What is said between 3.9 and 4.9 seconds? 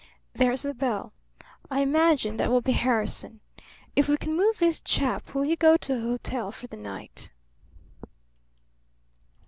If we can move this